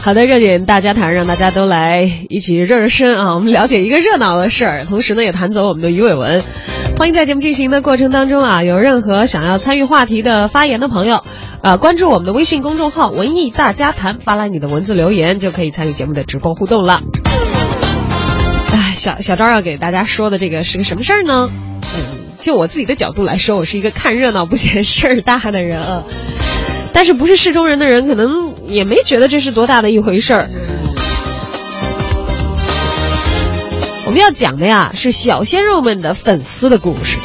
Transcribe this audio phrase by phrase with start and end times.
[0.00, 3.34] 好的，热点大家谈，让大家都来一起热热身啊！
[3.34, 6.42] 我们了解一个热闹的事儿，同时呢也弹走我们的鱼尾纹。
[6.96, 11.22] 欢迎在节目进行的过程当中啊，有任何想要参与话题的发言的朋友，
[11.62, 17.02] 啊，关注我们的微信公众号“文艺大家谈”，发来你的文字留言，就可以参与节目的直播互动了。
[18.72, 21.50] 哎，小小张要给大家说的这个是个什么事儿呢？
[21.82, 22.00] 嗯，
[22.40, 26.04] 就我自己的角度来说，我是一个看热闹不嫌事儿大的人啊。
[26.94, 30.50] 但是不是市中人的人，可能也没觉得这是多大的一回事儿。
[34.06, 37.18] 我们要讲的呀，是小鲜肉们的粉丝的故事。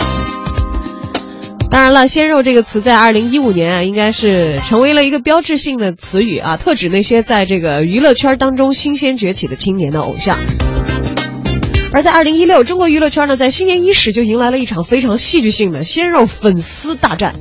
[1.70, 10.38] 当然了，“鲜肉”这个词在二零一五年啊，应该是成为了一个标志性的词语啊，特指那些在这个娱乐圈当中新鲜崛起的青年的偶像。
[11.92, 17.34] 而在二零一六，中国娱乐圈呢，在新年伊始就迎来了一场非常戏剧性的鲜肉粉丝大战。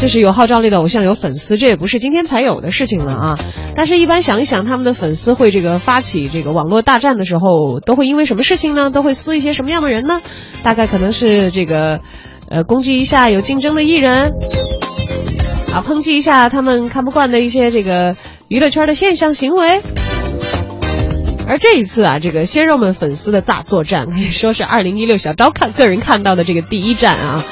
[0.00, 3.38] 就是有号召力的偶像有粉丝，这也不是今天才有的事情了啊！
[3.74, 8.90] 但是，一般想一想，他们的粉丝会这个发起这个网络大战的时候，都会因为什么事情呢？
[8.90, 10.22] 都会撕一些什么样的人呢？
[10.62, 12.00] 大概可能是这个，
[12.48, 14.30] 呃，攻击一下有竞争的艺人，
[15.72, 19.80] 啊，抨击一下他们看不惯的一些这个娱乐圈的现象行为。
[21.48, 27.42] 而这一次啊，这个鲜肉们粉丝的大作战，可以说是二零一六小刀看个人看到的这个第一战啊。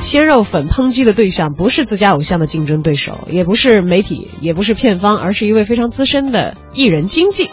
[0.00, 7.48] 鲜肉粉抨击的对象不是自家偶像的竞争对手，也不是媒体，也不是片方，而是一位非常资深的艺人经纪。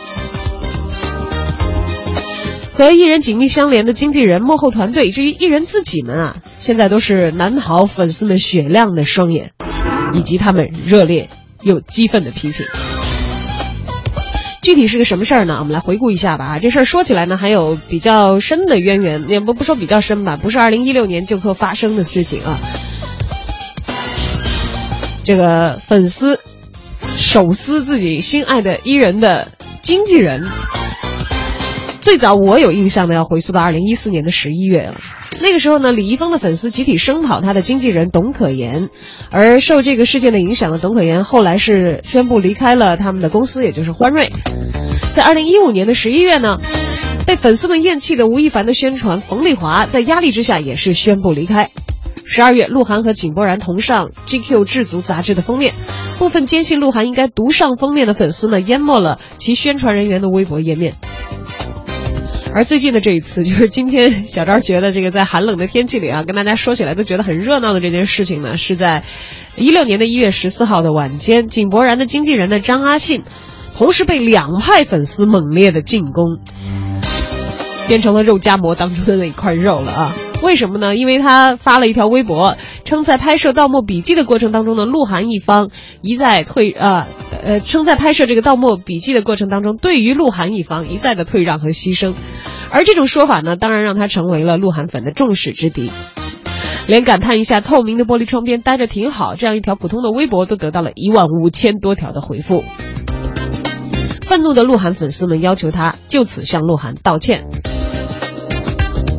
[2.74, 9.52] 和艺人紧密相连的经纪人、幕后团队，至于艺人自己们啊，现在都是难逃粉丝们雪亮的双眼，
[10.14, 11.30] 以及他们热烈
[11.62, 12.66] 又激愤的批评。
[14.64, 15.58] 具体是个什么事儿呢？
[15.60, 16.46] 我们来回顾一下吧。
[16.46, 22.58] 啊，这事儿说起来呢，还有比较深的渊源，也不不说比较深吧，不是二零一六年就可发生的事情啊。
[25.26, 26.40] 这个粉丝
[27.18, 30.50] 手撕自己心爱的艺人的经纪人，
[32.04, 35.00] 最早我有印象的要回溯到二零一四年的十一月了。
[35.40, 38.90] 那个时候呢，李易峰的粉丝集体声讨他的经纪人董可言，
[39.32, 44.34] 而受这个事件的影响呢董可言后来是宣布离开了他们的公司，也就是欢瑞。
[45.14, 46.60] 在二零一五年的十一月呢，
[47.26, 51.70] 被粉丝们厌弃的吴亦凡的宣传冯丽华在压力之下也是宣布离开。
[52.26, 55.74] 十二月，鹿晗和井柏然同上 GQ 智足杂志的封面，
[56.20, 60.96] 部分坚信鹿晗应该独上封面的粉丝呢，淹没了其宣传人员的微博页面。
[62.56, 69.04] 而最近的这一次， 就是今天小张觉得这个在寒冷的天气里啊，跟大家说起来都觉得很热闹的这件事情呢，是在
[69.56, 73.24] 一六年的一月十四号的晚间，井柏然的经纪人的张阿信，
[73.76, 76.38] 同时被两派粉丝猛烈的进攻，
[77.88, 80.14] 变成了肉夹馍当中的那一块肉了啊。
[80.44, 80.96] 为什么呢？
[80.98, 85.70] 因为他发了一条微博，称在拍摄《盗墓笔记》的过程当中呢，鹿晗一方
[86.02, 87.08] 一再退呃
[87.42, 92.14] 呃，称在拍摄这个《盗墓笔记》的过程当中，对于鹿晗一方一再的退让和牺牲，
[92.70, 95.90] 而这种说法呢，当然让他成为了鹿晗粉的众矢之的。
[96.88, 102.66] 连感叹一下透明的玻璃窗边待着挺好这样一条普通的微博，都得到了一万五千多条的回复。
[104.24, 107.46] 愤怒的鹿晗粉丝们要求他就此向鹿晗道歉。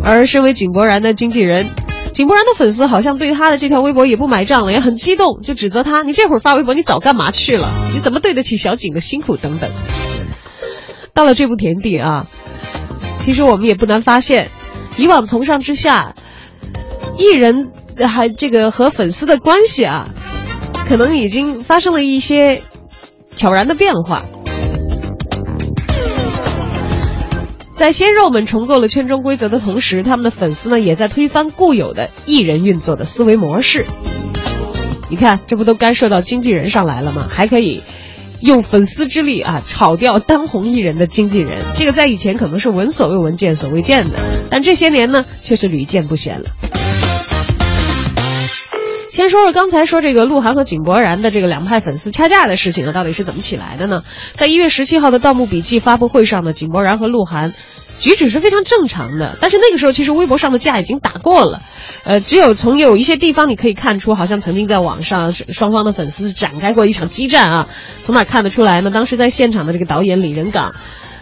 [0.05, 1.71] 而身为井柏然的经纪人，
[2.13, 7.71] 井柏然的粉丝好像对他的这条微博也不买账了，也很激动，就指责他：“你这会儿发微博，你早干嘛去了？
[7.95, 9.71] 你怎么对得起小井的辛苦？”等等。
[11.15, 12.27] 到了这步田地啊，
[13.19, 14.51] 其实我们也不难发现，
[14.99, 16.15] 以往从上至下，
[17.17, 17.71] 艺人
[18.07, 20.11] 还这个和粉丝的关系啊，
[20.87, 22.63] 可能已经发生了一些
[23.37, 24.25] 悄然的变化。
[27.75, 33.85] 在鲜肉们重构了圈中规则的同时，他们的粉丝呢也在推翻固有的艺人运作的思维模式。
[35.11, 37.27] 你看，这不都干涉到经纪人上来了吗？
[37.29, 37.83] 还可以
[38.41, 44.19] 用粉丝之力啊炒掉当红艺人的经纪人，这个在以前可能是闻所未闻、见所未见的，
[44.51, 46.47] 但这些年呢却是屡见不鲜了。
[49.15, 54.03] 先说说刚才说这个鹿晗和井柏然的这个两派粉丝掐架的事情呢，到底是怎么起来的呢？
[54.33, 57.55] 在一月十七号的《盗墓笔记》发布会上呢，井柏然和鹿晗
[58.01, 61.63] 举止是非常正常的，但是那个时候其实微博上的架已经打过了，
[62.03, 67.69] 呃，只有从有一些地方你可以看出，好像曾经在网上双方的粉丝展开过一场激战啊。
[68.03, 68.91] 从哪看得出来呢？
[68.91, 70.75] 当时在现场的这个导演李仁港，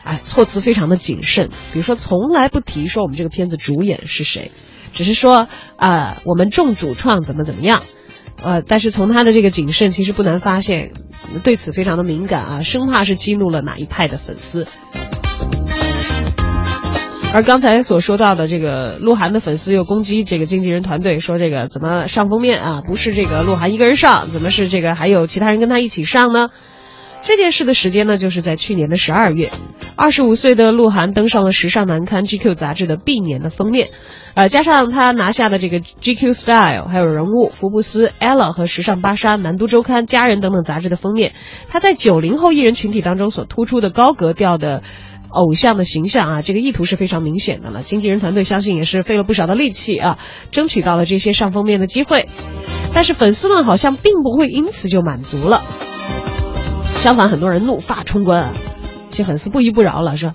[0.03, 4.51] 哎，措辞非常的谨慎，比如说从来不提说我们这个片子主演是谁。
[4.93, 7.83] 只是说啊，我们重主创怎么怎么样，
[8.43, 10.93] 呃，但是从他的这个谨慎，其实不难发现，
[11.43, 14.67] 对此非常的敏感啊，生怕是激怒了哪一派的粉丝。
[17.35, 22.83] 而刚才所说到的这个鹿晗的粉丝又攻击这个经纪人团队，说这个怎么上封面啊？
[22.87, 26.51] 不是这个鹿晗一个人上，怎么是这个还有其他人跟他一起上呢？
[27.25, 29.51] 这件事的时间呢，就是在去年的十二月，
[29.97, 33.91] 二十五岁的鹿晗登上了时尚男刊 GQ 杂志的 B 年的封面，
[34.35, 41.33] 呃，加上他拿下的这个 GQ Style，还有人物、福布斯、Ella 和时尚芭莎、南都周刊、家人等等杂志的封面，
[41.69, 44.83] 他在九零后艺人群体当中所突出的高格调的
[45.29, 47.83] 偶像的形象啊，这个意图是非常明显的了。
[47.83, 50.19] 经纪人团队相信也是费了不少的力气啊，
[50.51, 52.29] 争取到了这些上封面的机会，
[52.93, 55.63] 但是粉丝们好像并不会因此就满足了。
[57.03, 58.53] 相反，很多人怒发冲冠，啊，
[59.11, 60.35] 些粉丝不依不饶了，说：“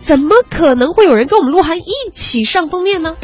[0.00, 3.16] 怎么可能会有人跟我们鹿晗一起上封面呢？”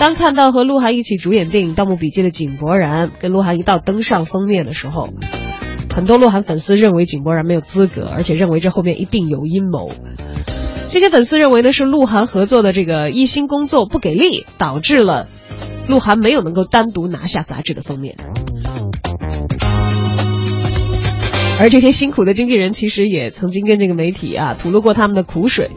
[0.00, 5.10] 当看到和鹿晗一起主演电影《盗墓笔记》的井柏然跟鹿晗一道登上封面的时候，
[5.94, 9.92] 很多鹿晗粉丝认为井柏然没有资格，而且认为这后面一定有阴谋。
[10.90, 15.28] 这些粉丝认为呢，是鹿晗合作的这个一心工作不给力，导致了
[15.90, 18.16] 鹿晗没有能够单独拿下杂志的封面。
[21.60, 25.70] 而这些辛苦的经纪人其实也曾经跟这个媒体啊吐露过他们的苦水。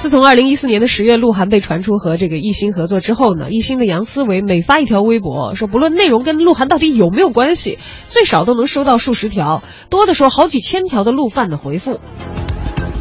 [0.00, 7.78] 自从二零一四年的十月，鹿晗被传出和这个艺兴合作之后呢，艺兴的杨思维每发一条微博，说不论内容跟鹿晗到底有没有关系，
[8.08, 12.00] 最少都能收到数十条，多的时候好几千条的鹿饭的回复。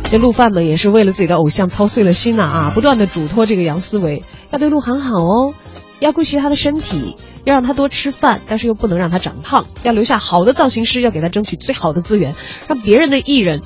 [0.04, 5.54] 这鹿饭们也是为了自己的偶像操碎了心呐啊，不断的嘱托这个杨思维要对鹿晗好哦。
[6.00, 9.66] 要顾惜他的身体，要让他多吃饭，但是又不能让他长胖。
[9.84, 12.36] 要留下好的造型师，要给他争取最好的资源，
[12.68, 13.62] 让别人的艺人，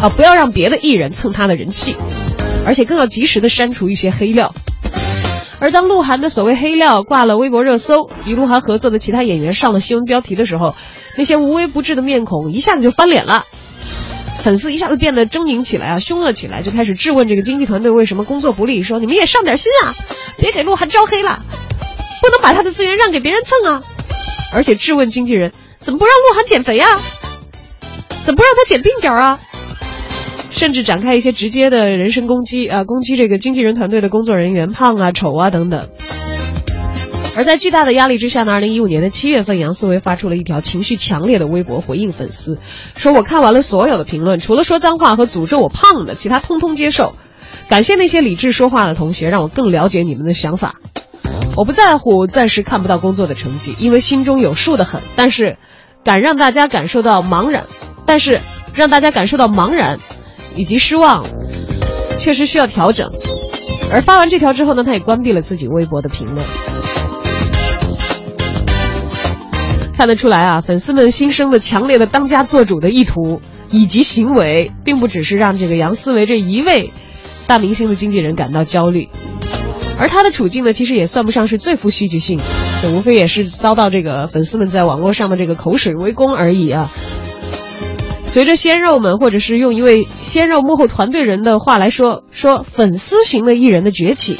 [0.00, 1.96] 啊，不要让别的艺人蹭他的人气，
[2.66, 4.54] 而且更要及时的删除一些黑料。
[5.58, 10.74] 而当鹿晗的所谓黑料挂了微博热搜，与鹿晗合作的其他演员上了新闻标题的时候，
[11.18, 13.44] 那些无微不至的面孔一下子就翻脸了，
[14.42, 19.94] 粉丝一下子变得狰狞起来啊，凶恶起来，就开始质问这个经纪团队为什么工作不力，说你们也上点心啊，
[20.38, 21.42] 别给鹿晗招黑了。
[22.22, 23.82] 不能把他的资源让给别人蹭啊！
[24.52, 27.00] 而且质问经纪人，怎么不让鹿晗减肥啊？
[28.24, 29.40] 怎么不让他减鬓角啊？
[30.50, 35.88] 甚至展开一些直接的人身攻击啊，攻击这个经纪人团队的工作人员胖啊、丑啊等等。
[37.36, 42.58] 而在巨大的压力之下呢，二零一五年的七月份，杨思维发出了一条情绪强烈的微博回应粉丝，
[42.96, 47.14] 说我看完了所有的评论，除了说脏话和诅咒我胖的，其他通通接受。
[47.68, 50.74] 感谢那些理智说话的同学，让我更了解你们的想法。
[51.56, 55.00] 我不在乎暂时看不到工作的成绩，因为心中有数的很。
[55.14, 55.56] 但是，
[56.04, 57.64] 敢让大家感受到茫然，
[58.06, 58.40] 但是
[58.74, 59.98] 让大家感受到茫然
[60.56, 61.24] 以及失望，
[62.18, 63.10] 确实需要调整。
[63.92, 66.44] 而发完这条之后呢，他也关闭了自己微博的评论。
[70.00, 76.90] 看得出来啊，粉丝们心生的强烈的当家做主的意图以及行为，并不只是让这个杨思维这一位
[77.46, 79.10] 大明星的经纪人感到焦虑。
[79.98, 82.40] 而他的处境呢，其实也算不上是最富戏剧性，
[82.80, 86.90] 这无非也是遭到这个粉丝们在网络上的这个口水围攻而已啊。
[88.24, 94.38] 随着鲜肉们，或者是用一位鲜肉幕后团队人的话来说，说粉丝型的艺人的崛起，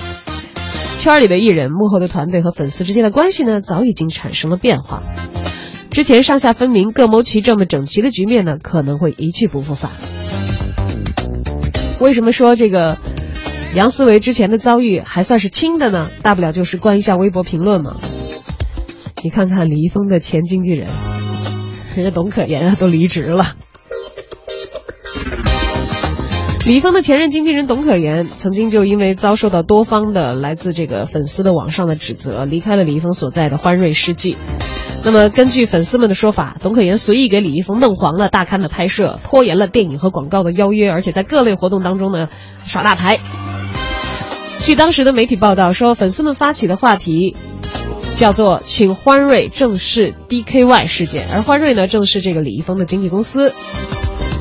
[1.00, 5.02] 圈里的艺人幕后的团队和粉丝之间的关系呢，早已经产生了变化。
[5.90, 9.90] 之前上下分明、各谋其政的整齐的局面呢，可能会一去不复返。
[12.00, 12.98] 为什么说这个？
[13.74, 17.96] 杨思维之前的遭遇还算是轻的呢，大不了就是关一下微博评论嘛。
[19.22, 20.86] 你看看李易峰的前经纪人，
[21.96, 23.54] 人家董可言啊都离职了。
[26.70, 34.36] 李易峰的前任经纪人董可言曾经就因为遭受到多方的来自这个粉丝的网上的指责，离开了李易峰所在的欢瑞世纪。
[35.04, 42.28] 那么根据粉丝们的说法，董可言随意给李易峰弄黄了大刊的拍摄，拖延了电影和广告的邀约，而且在各类活动当中呢
[42.64, 43.18] 耍大牌。
[44.62, 47.34] 据当时的媒体报道说，粉丝们发起的话题
[48.14, 53.52] 叫做“请欢瑞正视 DKY 事件”，而欢瑞呢，正是这个李易峰的经纪公司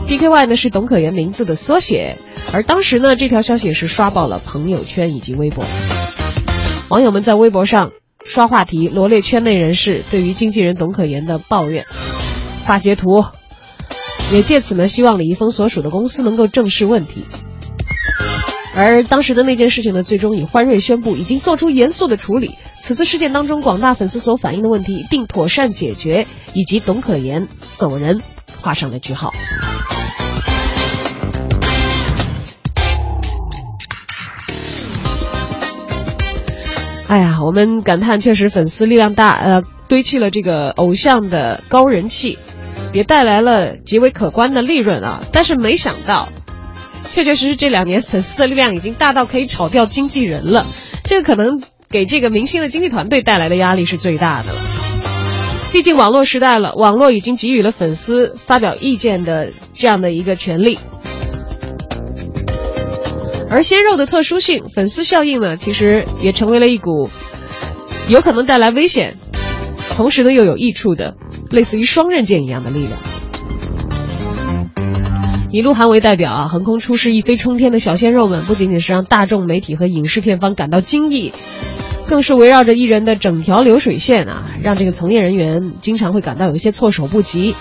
[0.09, 2.17] ，DKY 呢是董可言名字的缩写。
[2.51, 5.63] 而当时呢，这条消息也是刷爆了朋友圈以及微博，
[6.89, 7.91] 网友们在微博上
[8.25, 11.85] 刷话题，罗列圈内人士对于经纪人董可言的抱怨，
[12.65, 13.23] 发截图，
[14.31, 17.25] 也借此呢，希望李易峰所属的公司能够正视问题。
[18.75, 22.55] 而当时的那件事情呢，最终以欢瑞宣布已经做出严肃的处理。
[22.81, 28.21] 此次事件当中，广大粉丝所反映的问题并妥善解决，以及董可言走人
[28.61, 29.33] 画上了句号。
[37.09, 42.37] 哎呀，我们感叹，确实粉丝力量大，呃，堆砌了这个偶像的高人气，
[42.93, 45.23] 也带来了极为可观的利润啊。
[45.33, 46.29] 但是没想到。
[47.09, 50.67] 确确实实这两年粉丝的力量已经大到可以炒掉经纪人了，
[51.03, 54.59] 这个可能给这个明星的经纪团队带来的压力是最大的了。
[55.71, 60.77] 毕竟网络时代了，网络已经给予了粉丝发表意见的这样的一个权利。
[63.51, 67.09] 而鲜肉的特殊性，粉丝效应呢，其实也成为了一股
[68.07, 69.17] 有可能带来危险，
[69.95, 71.15] 同时呢又有益处的，
[71.49, 72.91] 类似于双刃剑一样的力量。
[75.51, 81.33] 以鹿晗为代表啊，横空出世、一飞冲天的小鲜肉们，不仅仅是让大众媒体和影视片方感到惊异，
[82.07, 87.55] 更是围绕着艺人的整条流水线啊，让这个从业人员经常会感到有一些措手不及。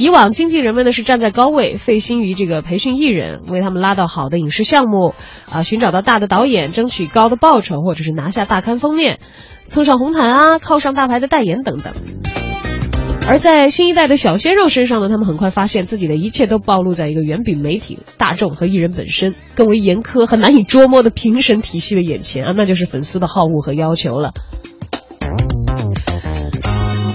[0.00, 5.12] 以往经纪人们呢是站在高位，费心于这个培训艺人，为他们拉到好的影视项目，
[5.52, 9.18] 啊，寻找到大的导演，争取高的报酬，或者是拿下大刊封面，
[9.66, 11.92] 蹭上红毯啊，靠上大牌的代言等等。
[13.28, 24.32] 而在新一代的小鲜肉身上呢，他们很快发现自己的一切都暴露在一个远比媒体、大众和艺人本身更为严苛和难以捉摸的评审体系的眼前啊，那就是粉丝的好恶和要求了。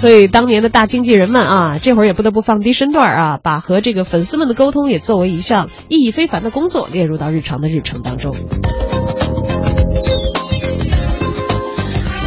[0.06, 8.32] 所以当年的大经纪人们啊，这会儿也不得不放低身段啊，把和这个粉丝们的沟通也作为一项意义非凡的工作列入到日常的日程当中。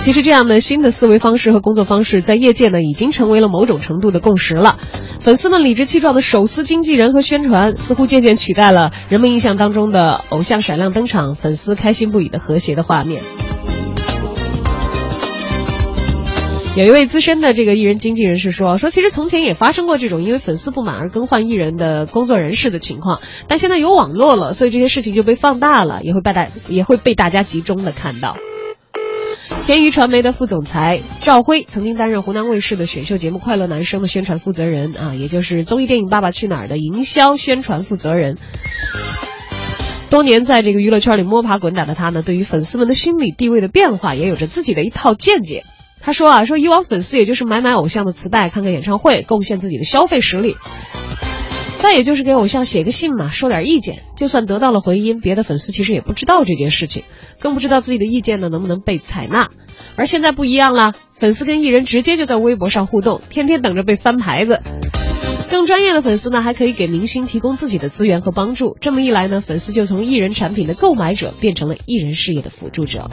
[0.03, 4.77] 其实这样的新的思维方式和工作方式，在业界呢已经成为了某种程度的共识了。
[5.21, 13.23] 粉丝们理直气壮的手撕经纪人和宣传，似乎渐渐取代了人们印象当中的偶像闪亮登场、粉丝开心不已的和谐的画面。
[16.77, 28.37] 有一位资深的这个艺人经纪人是说，说其实从前也发生过这种因为粉丝不满而更换艺人的工作人士的情况，但现在有网络了，所以这些事情就被放大了，也会被大也会被大家集中的看到。
[29.67, 38.37] 天娱传媒的副总裁赵辉曾经担任湖南卫视的选秀节目《快乐男声》的宣传负责人啊，也就是综艺电影《爸爸去哪儿》的营销宣传负责人。
[40.11, 45.65] 多年在这个娱乐圈里摸爬滚打的他呢，对于粉丝们的心理地位的变化也有着自己的一套见解。
[46.09, 50.57] 他说啊，说以往粉丝也就是买买偶像的磁带，看看演唱会，贡献自己的消费实力，
[51.77, 53.97] 再也就是给偶像写个信嘛，说点意见。
[54.17, 57.03] 就算得到了回音，别的粉丝其实也不知道这件事情，
[57.41, 59.51] 更不知道自己的意见呢能不能被采纳。
[59.97, 64.63] 而现在不一样了，粉丝跟艺人直接就在微博上互动，天天等着被翻牌子。
[65.51, 68.79] 更专业的粉丝呢，还可以给明星提供自己的资源和帮助。
[68.81, 73.11] 这么一来呢，粉丝就从艺人产品的购买者变成了艺人事业的辅助者。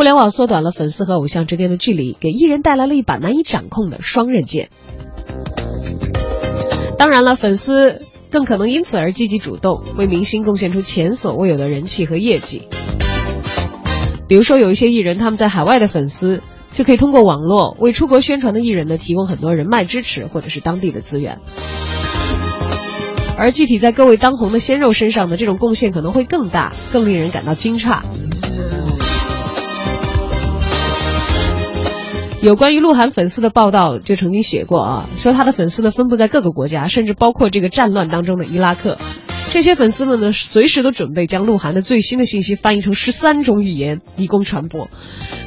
[0.00, 4.70] 互联网缩短了粉丝和偶像之间的距离，给艺人带来了一把难以掌控的双刃剑。
[6.96, 12.62] 当然了，粉丝更可能因此而积极主动，为明星贡献出前所未有的人气和业绩。
[14.26, 16.40] 比如说，有一些艺人他们在海外的粉丝，
[16.72, 21.40] 就可以通过网络为出国宣传的艺人呢提供很多人脉支持，或者是当地的资源。
[23.36, 28.00] 而具体在各位当红的鲜肉身上呢，这种贡献可能会更大，更令人感到惊诧。
[32.42, 38.96] 有关于鹿晗粉丝的报道就曾经写过啊，说他的粉丝呢分布在各个国家，甚至包括这个战乱当中的伊拉克。
[39.50, 44.88] 这些粉丝们呢，随时都准备将鹿晗的最新的信息翻译成十三种语言以供传播。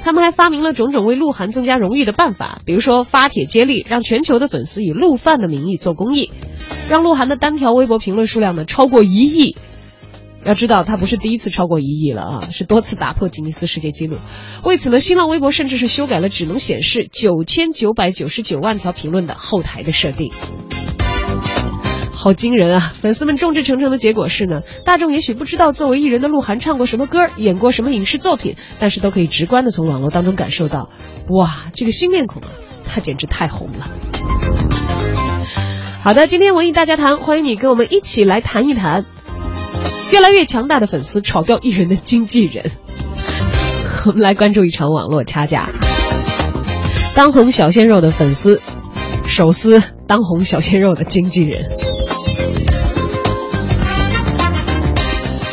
[0.03, 6.31] 他们还发明了种种为鹿晗增加荣誉的办法，比如说发帖接力，让全球的粉丝以鹿饭的名义做公益，
[6.89, 9.55] 让鹿晗的单条微博评论数量呢超过一亿。
[10.45, 14.17] 要知道，他不是第一次超过一亿了啊，是多次打破吉尼斯世界纪录。
[14.63, 20.31] 为此呢，新浪微博甚至是修改了只能显示九千九百九十九万条评论的后台的设定。
[22.11, 22.93] 好惊人啊！
[22.95, 30.89] 粉丝们众志成城的结果是呢，大众也许不知道作为艺人的鹿晗唱过什么歌，演过什么影视作品，但是都可以直观的从网络当中感受到，
[31.29, 32.47] 哇，这个新面孔啊，
[32.85, 33.89] 他简直太红了。
[36.01, 39.03] 好的，今天文艺大家谈，欢迎你跟我们一起来谈一谈。
[40.13, 42.69] 越来越强大的粉丝炒掉艺人的经纪人，
[44.05, 45.67] 我们来关注一场网络掐架。
[47.15, 48.61] 当红小鲜肉的粉丝
[49.25, 51.63] 手撕当红小鲜肉的经纪人，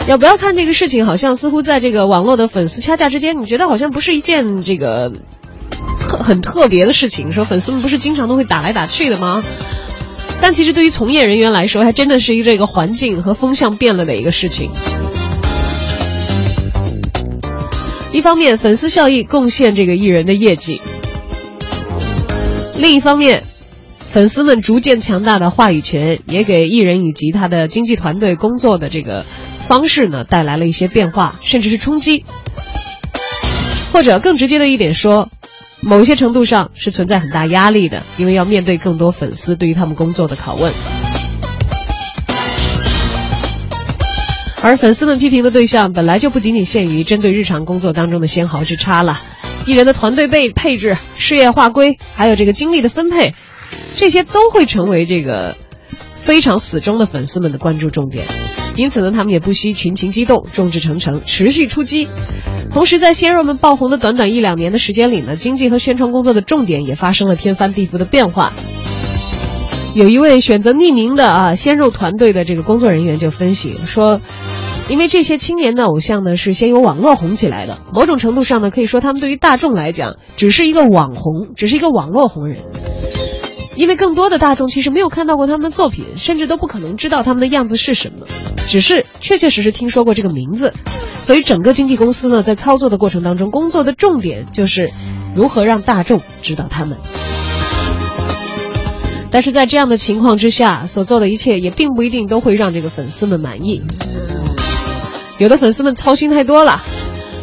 [0.06, 1.06] 要不要看这个事情？
[1.06, 5.10] 好像似乎在这个网络的粉丝掐架之间，你觉得好像不是一件这个
[6.06, 7.32] 特很特别的事情。
[7.32, 9.42] 说粉丝们不是经常都会打来打去的吗？
[10.40, 14.70] 但其实对于从业人员来说，还真的是一个这个环境和风向变了的一个事情。
[18.12, 20.80] 一方面，粉丝效益贡献这个艺人的业绩；
[22.76, 23.44] 另一方面，
[23.98, 29.24] 粉丝们逐渐强大的话语权，也给艺人以及他的经纪团队工作的这个
[29.68, 32.24] 方式呢带来了一些变化，甚至是冲击。
[33.92, 35.28] 或者更直接的一点说，
[35.82, 40.72] 某些程度上是存在很大压力的，因为要面对更多粉丝对于他们工作的拷问。
[44.62, 49.18] 而粉丝们批评的对象本来就不仅仅限于针对日常工作当中的纤毫之差了，
[49.66, 53.34] 艺人的团队被配置、事业划归，还有这个精力的分配，
[53.96, 55.56] 这些都会成为这个
[56.20, 58.26] 非常死忠的粉丝们的关注重点。
[58.76, 62.08] 因此呢，他们也不惜群情激动、众志成城、持续出击。
[62.72, 68.52] 同时，在鲜肉们爆红的短短一两年的时间里呢，经济和宣传工作的重点也发生了天翻地覆的变化。
[69.94, 74.20] 有一位选择匿名的啊鲜肉团队的这个工作人员就分析说。
[74.88, 77.78] 因为这些青年的偶像呢，是先由网络红起来的。
[77.94, 82.58] 某种程度上呢，可以说他们对于大众来讲，只是一个网红，只是一个网络红人。
[83.80, 88.26] 因为更多的大众其实没有看到过他们的作品，甚至都不可能知道他们的样子是什么，
[88.68, 90.74] 只是确确实实听说过这个名字。
[91.22, 94.92] 所以整个经纪公司呢，在操作的过程当中，工作的重点就是
[95.34, 96.98] 如何让大众知道他们。
[99.30, 103.80] 但是在这样的情况之下，所做的一切也并不一定都会让这个粉丝们满意。
[105.38, 106.82] 有的粉丝们操心太多了，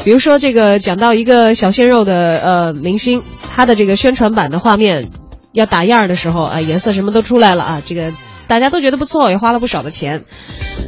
[0.03, 3.23] 比如说这个讲到一个小鲜肉的呃明星，
[3.55, 5.09] 他的这个宣传版的画面
[5.53, 8.13] 要打样儿的时候啊，颜色什么都出来了啊，这个
[8.47, 10.23] 大家都觉得不错，也花了不少的钱。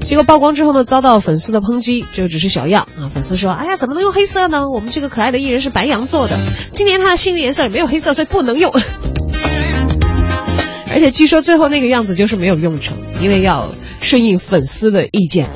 [0.01, 3.09] 结果曝光之后呢，遭到粉丝的抨击，这个只是小样啊。
[3.13, 4.69] 粉丝说：“哎呀，怎么能用黑色呢？
[4.69, 6.37] 我们这个可爱的艺人是白羊座的，
[6.71, 8.71] 今年他的幸运颜色里没有黑色，所以不能用。
[10.91, 13.69] ”而且据说最后那个样子就是没有用成，因为要
[14.01, 15.53] 顺应粉丝的意见啊。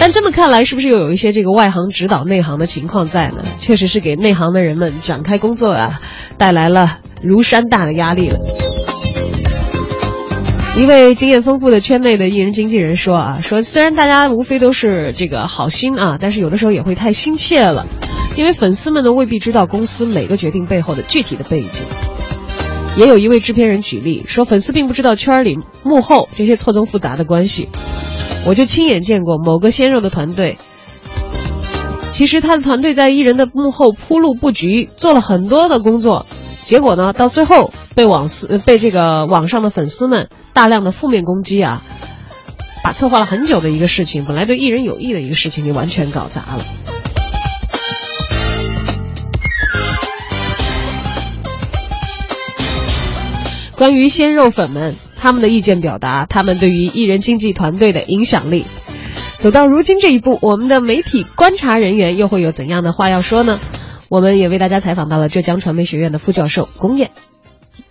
[0.00, 3.42] 但这么看来，是不是又有一些这个外行指导内行的情况在呢？
[3.64, 5.98] 确实是给内行的人们展开工作啊，
[6.36, 8.36] 带来了如山大的压力了。
[10.76, 17.86] 一位经验丰富的圈内的艺人经纪人说啊，说虽然大家无非都是这个好心啊，但是有的时候也会太心切了，
[18.36, 21.86] 因为粉丝们呢未必知道公司每个决定背后的具体的背景。
[22.98, 27.70] 也有一位制片人举例说，粉丝并不知道圈里幕后这些错综复杂的关系。
[28.46, 30.58] 我就亲眼见过某个鲜肉的团队，
[32.14, 36.26] 其实他的团队在艺人的幕后铺路布局，做了很多的工作，
[36.64, 41.82] 结果呢，到最后被网丝被这个网上的粉丝们大量的负面攻击啊，
[42.84, 46.64] 把策划了很久的一个事情，本来对艺人有益的一个事情，就完全搞砸了。
[53.76, 54.94] 关于鲜肉粉们。
[55.16, 58.66] 他们的意见表达，他们对于艺人经纪团队的影响力，
[59.44, 63.58] 走到如今这一步，我们的媒体观察人员又会有怎样的话要说呢？
[64.10, 67.10] 我们也为大家采访到了浙江传媒学院的副教授龚燕。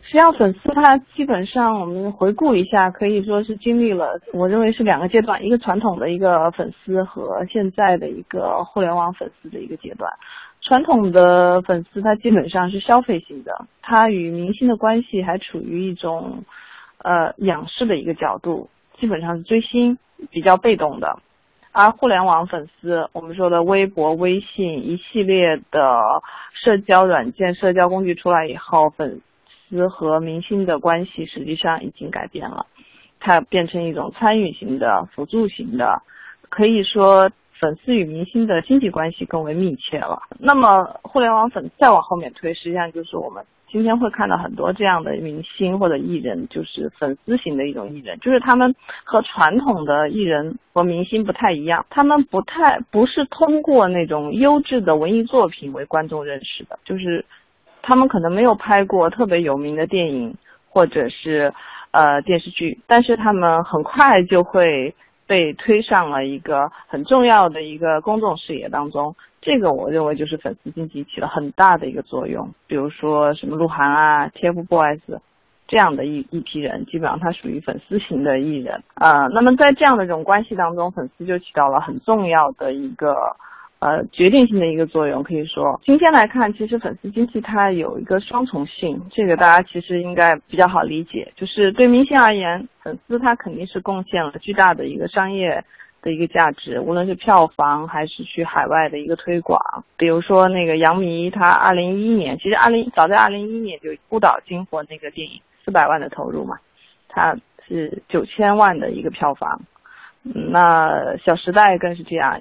[0.01, 10.11] 实际上，粉丝他基本上，我们回顾一下，可以说是经历了，我认为是两个阶段，一个传统的一个粉丝和现在的一个互联网粉丝的一个阶段。
[10.61, 16.43] 传统的粉丝他基本上是消费型的，他与明星的关系还处于一种。
[16.97, 19.99] 呃，仰视的一个角度，基本上是追星，
[20.31, 21.19] 比较被动的。
[21.73, 26.21] 而互联网粉丝，我们说的微博、微信一系列的
[26.53, 29.21] 社交软件、社交工具出来以后，粉
[29.67, 32.67] 丝和明星的关系实际上已经改变了，
[33.19, 36.03] 它变成一种参与型的、辅助型的，
[36.49, 40.21] 可以说粉丝与明星的经济关系更为密切了。
[40.39, 43.43] 那么，互联网粉再往后面推，实际上就是我们。
[43.73, 57.25] 今天会看到很多这样的明星或者艺人，就是粉丝型的一种艺人，就是他们和传统的艺人和明星不太一样，他们不太不是通过那种优质的文艺作品为观众认识的，就是
[57.81, 60.36] 他们可能没有拍过特别有名的电影
[60.69, 61.51] 或者是
[61.89, 64.93] 呃电视剧，但是他们很快就会。
[65.33, 72.47] 被推上了一个很重要的一个公众视野当中，这个我认为就是粉丝经济起了很大的一个作用。
[72.67, 74.99] 比如说什么鹿晗啊、TFBOYS
[75.67, 79.25] 这样的一一批人，基本上他属于粉丝型的艺人啊。
[79.33, 83.35] 那么在这样的这种关系当中，粉丝就起到了很重要的一个。
[83.83, 91.29] 呃，决定性的一个作用，可以说，今天来看，其实粉丝经济它有一个双重性，这个大家其实应该比较好理解。
[91.35, 95.61] 就是对明星而言，粉丝他肯定是贡献了巨大的一个商业
[96.01, 99.59] 的一个价值，无论是票房还是去海外的一个推广。
[99.97, 106.57] 比如说那个杨幂，她二零一一年，其实二零早在二零一一年就孤岛惊魂那个电影四百万的投入嘛，
[107.09, 107.35] 它
[107.67, 109.59] 是九千万的一个票房。
[110.21, 112.39] 那小时代更是这样。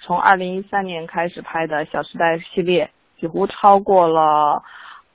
[0.00, 4.62] 从二零一三年开始拍的《小时代》系列，几乎超过了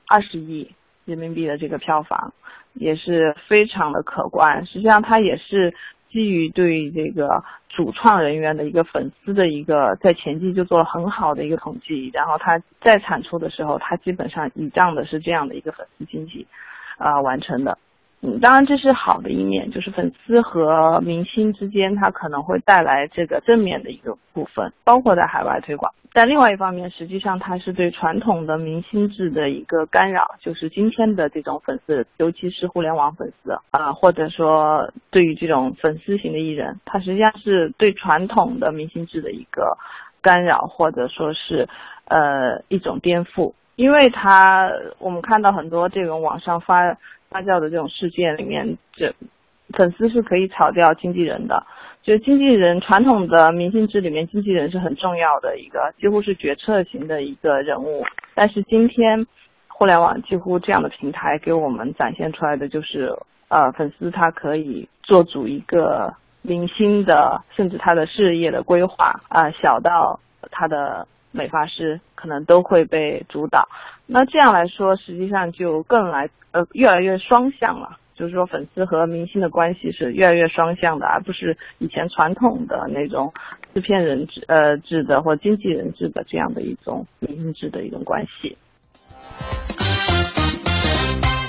[0.08, 0.72] 二十亿
[1.06, 2.34] 人民币的这个票房，
[2.74, 4.66] 也是非常的可观。
[4.66, 5.74] 实际上，它也是
[6.10, 16.48] 基于对这个主创人员的一个粉丝的一个在前期就做了很好的一个统计，然后它在产出的时候，它基本上倚仗的是这样的一个粉丝经济，
[16.98, 17.78] 啊完成的。
[18.22, 25.94] 嗯，当然这是好的一面，就是粉丝和明星之间，它可能会带来这个正面的一个部分，包括在海外推广。
[26.14, 39.78] 但另外一方面，实际上它是对传统的明星制的一个干扰，就是今天的这种粉丝，尤其是互联网粉丝啊，或者说对于这种粉丝型的艺人，它实际上是对传统的明星制的一个
[40.24, 41.70] 干扰，或者说是
[42.06, 46.98] 呃一种颠覆，因为他我们看到很多这种网上发。
[47.30, 49.14] 发酵的这种事件里面，这
[49.74, 51.62] 粉丝是可以炒掉经纪人的。
[52.02, 58.06] 就经纪人传统的明星制里面，经纪人是很重要的一个，几乎是决策型的一个人物。
[58.34, 59.28] 但是今天，
[59.68, 63.14] 互联网几乎这样的平台给我们展现出来的就是，
[63.50, 66.14] 呃，粉丝他可以做主一个
[66.44, 70.18] 明星的，甚至他的事业的规划啊，小到
[70.50, 71.06] 他的
[71.38, 73.70] 美发师可能都会被主导。
[74.08, 83.32] 那这样来说，实际上就更来呃越来越双向了，就是说粉丝和明星的关系是越来越双向的，而不是以前传统的那种
[83.74, 88.58] 制片人制呃制的或经纪人制的这样的一种明星制的一种关系。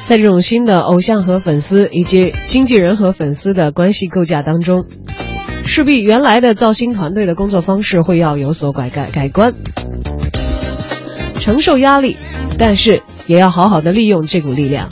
[0.07, 4.81] 在这种新的偶像和粉丝以及经纪人和粉丝的关系构架当中，
[5.69, 9.55] 势必原来的造星团队的工作方式会要有所改改改观，
[11.39, 12.17] 承受压力。
[12.59, 14.89] 但是也要好好的利用这股力量，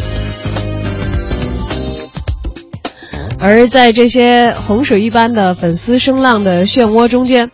[3.40, 7.50] 而在这些洪水一般的粉丝声浪的漩涡中间，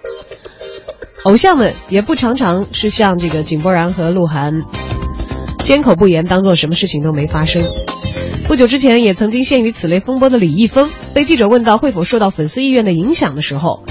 [1.23, 4.63] 偶像们也不常常是像这个井柏然和鹿晗，
[5.65, 7.63] 缄口不言，当做什么事情都没发生。
[8.53, 13.83] 不久之前，也曾经陷于此类风波的李易峰，被记者问到会否受到粉丝意愿的影响的时候，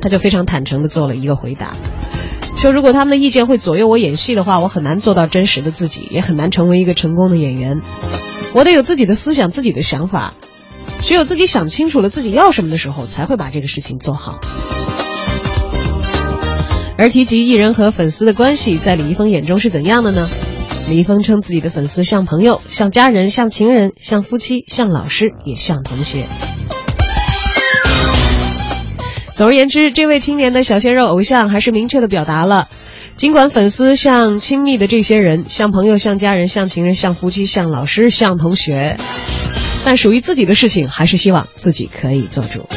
[0.00, 1.76] 他就非常坦诚的做了一个回答。
[2.56, 7.82] 说如果他们的意见会左右我演戏的话，我很难做到真实的自己，也很难成为一个成功的演员。
[8.54, 10.32] 我得有自己的思想、自己的想法，
[11.02, 14.38] 只有自己想清楚了自己要什么的时候，才会把这个事情做好。
[16.96, 20.26] 而提及艺人和粉丝的关系，在李易峰眼中是怎样的呢？
[20.88, 26.26] 李易峰称自己的粉丝像朋友、像家人、像情人、像夫妻、像老师，也像同学。
[29.34, 32.68] 总而言之，这位青年的小鲜肉偶像还是明确的表达了，
[33.16, 38.96] 尽管粉丝像亲密的这些人，像朋友、像家人、像情人、像夫妻、像老师、像同学，
[39.84, 42.68] 但属于自己的事情，还是希望自己可以做主。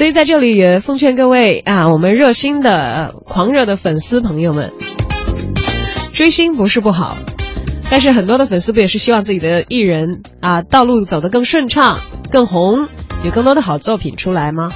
[0.00, 4.72] 所以在这里也奉劝各位啊，我们热心的、狂热的粉丝朋友们，
[6.14, 7.18] 追星不是不好。
[7.90, 11.98] 但是很多的粉丝不也是希望自己的艺人啊道路走得更顺畅、
[12.30, 12.88] 更红，
[13.24, 14.72] 有更多的好作品出来吗？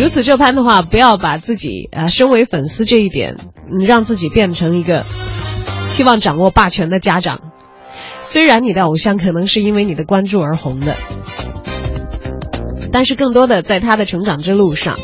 [0.00, 3.36] 如此这般的话，不要把自己啊身为粉丝这一点，
[3.86, 5.04] 让自己变成一个
[5.88, 7.38] 希望掌握霸权的家长。
[8.20, 10.94] 虽然你的偶像可能是因为你的关注而红的，
[12.92, 14.98] 但是更多的在他的成长之路上，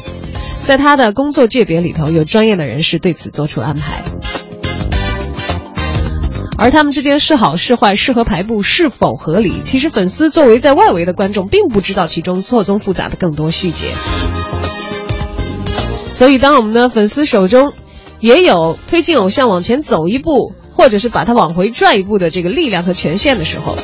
[0.64, 4.02] 在他的工作界别里头，有专业的人士对此做出安排。
[6.58, 13.88] 而他们之间是好是坏、适合排布、是否合理，其实粉丝作为在外围的观众，并不知道其中错综复杂的更多细节。
[16.06, 17.74] 所以，当我们的粉丝手中
[18.20, 23.76] 也有推进偶像往前走一步，或者是把他往回拽一步的这个力量和权限的时候，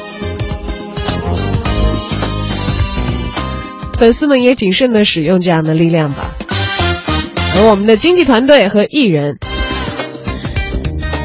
[4.03, 6.29] 粉丝们也谨慎的使用这样的力量吧。
[7.55, 9.39] 而我们的经纪团队和艺人。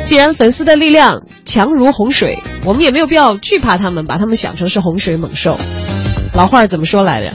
[0.06, 5.58] 既然粉丝的力量强如洪水，我们也没有必要惧怕他们，把他们想成是洪水猛兽。
[6.36, 7.34] 老话怎么说来着？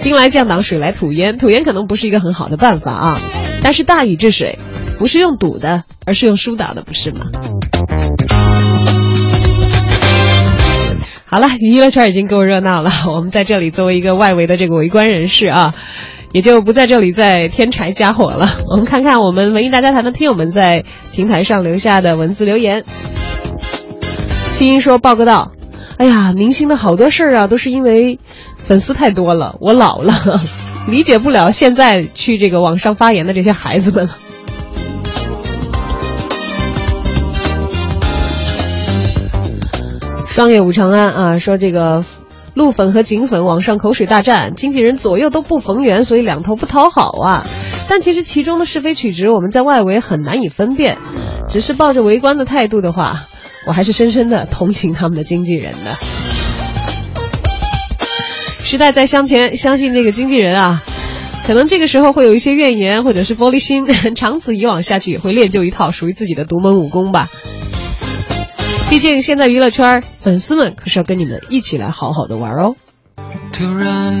[0.00, 1.38] 兵来将挡，水来土掩。
[1.38, 3.20] 土掩可能不是一个很好的办法啊，
[3.64, 4.56] 但是大禹治水，
[4.96, 7.26] 不是用堵的，而是用疏导的，不是吗？
[11.32, 15.74] 好了，娱乐圈已经够热闹了， 我们在这里作为一个外围的这个围观人士啊。
[16.34, 18.48] 也就不在这里再添柴加火了。
[18.70, 22.84] 我们看看我们文艺大家谈的听友们在平台上留下的文字留言。
[24.50, 25.52] 青音说：“报个到，
[25.98, 28.18] 哎呀，明星的好多事儿啊，都是因为
[28.56, 30.42] 粉丝太多了，我老了，
[30.88, 34.08] 理解不了现在去这个网上发言的这些孩子们。”
[40.34, 42.04] 双月武长安啊，说这个。
[42.54, 47.46] 鹿粉和井粉网上口水大战，经纪人左右都不逢源，所以两头不讨好啊。
[47.88, 50.98] 但其实其中的是非曲直，我们在外围很难以分辨。
[51.48, 53.24] 只是抱着围观的态度的话，
[53.66, 55.96] 我还是深深的同情他们的经纪人的。
[58.62, 60.82] 时代在向前，相信那个经纪人啊，
[61.46, 67.30] 可能这个时候会有一些怨言或者是玻璃心，长此以往下去也会练就一套属于自己的独门武功吧。
[68.92, 72.76] 毕竟现在娱乐圈粉丝们可是要跟你们一起来好好的玩哦。
[73.50, 74.20] 突然